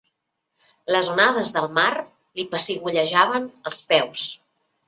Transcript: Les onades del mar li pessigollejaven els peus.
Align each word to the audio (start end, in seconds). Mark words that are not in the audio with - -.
Les 0.95 1.11
onades 1.15 1.53
del 1.57 1.69
mar 1.77 1.91
li 1.99 2.47
pessigollejaven 2.57 3.49
els 3.73 3.83
peus. 3.93 4.27